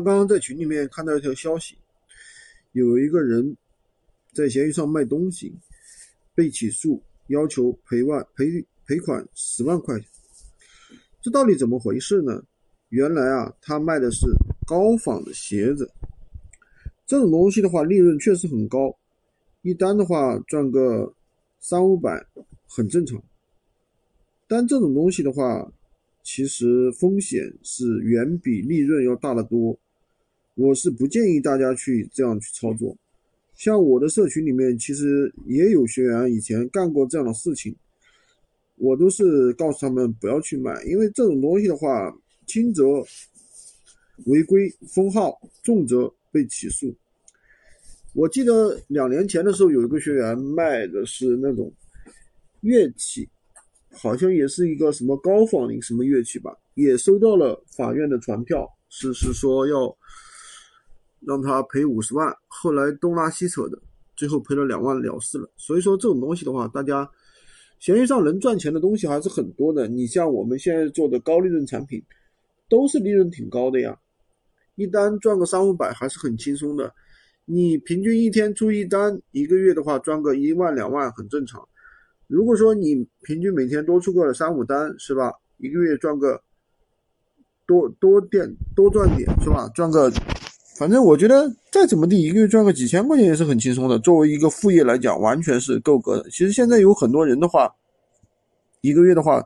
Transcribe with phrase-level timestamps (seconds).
[0.00, 1.76] 刚刚在群里面看到一条消息，
[2.72, 3.56] 有一个人
[4.32, 5.52] 在闲鱼上卖东西
[6.34, 9.94] 被起诉，要求赔万赔赔款十万块。
[11.20, 12.42] 这到底怎么回事呢？
[12.88, 14.26] 原来啊，他卖的是
[14.66, 15.90] 高仿的鞋子，
[17.06, 18.96] 这种东西的话，利润确实很高，
[19.62, 21.12] 一单的话赚个
[21.60, 22.24] 三五百
[22.66, 23.22] 很正常。
[24.48, 25.70] 但这种东西的话，
[26.22, 29.78] 其实风险是远比利润要大得多，
[30.54, 32.96] 我是不建议大家去这样去操作。
[33.54, 37.74] 像我的社群里面，其实也有学员以前干过这样的事情，
[38.76, 42.84] 我都是告诉他们不要去买，因为这种东西的话，轻则
[44.26, 46.94] 违规封号，重则被起诉。
[48.14, 51.72] 我记得两年前的时候，有一个学员卖的是那种
[52.60, 53.28] 乐器。
[53.92, 59.94] 好像也是一个什么高仿的什么乐器吧，也收到了法院的传票，是是说要
[61.20, 63.78] 让他赔五十万，后来东拉西扯的，
[64.16, 65.50] 最后赔了两万了事了。
[65.56, 67.08] 所以说这种东西的话，大家
[67.78, 69.86] 闲鱼上能赚钱的东西还是很多的。
[69.86, 72.02] 你像我们现在做的高利润产品，
[72.68, 73.96] 都是利润挺高的呀，
[74.76, 76.92] 一单赚个三五百还是很轻松的。
[77.44, 81.68] 你平均一天出一单，一个月的话赚个一万两万很正常。
[82.26, 85.32] 如果说你平均每天多出个三五单，是吧？
[85.58, 86.40] 一个月赚个
[87.66, 89.70] 多多点多赚点，是吧？
[89.74, 90.10] 赚个，
[90.78, 93.98] 反正我觉得再怎么地，一个月赚个几千块钱也是很轻松的。
[93.98, 96.30] 作为一个副业来讲，完全是够格的。
[96.30, 97.72] 其实现在有很多人的话，
[98.80, 99.44] 一个月的话，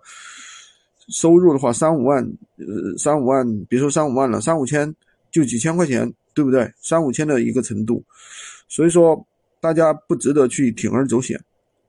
[1.08, 2.24] 收入的话三五万，
[2.58, 4.94] 呃，三五万，别说三五万了，三五千
[5.30, 6.72] 就几千块钱，对不对？
[6.80, 8.02] 三五千的一个程度，
[8.68, 9.26] 所以说
[9.60, 11.38] 大家不值得去铤而走险。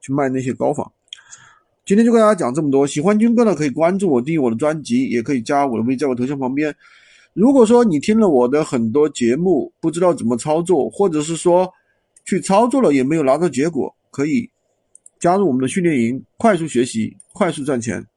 [0.07, 0.89] 去卖那些高仿。
[1.85, 2.87] 今天就跟大家讲这么多。
[2.87, 6.73] 喜欢军哥的可以关注我，订阅我的专辑，也可以加我的微，在我头像旁边。
[7.33, 11.69] 如果说你听了我的很多节目，不知道怎么操作，或者是说
[12.23, 14.49] 去操作了也没有拿到结果，可以
[15.19, 18.07] 加入我们的训练营，快速学习，快速赚钱。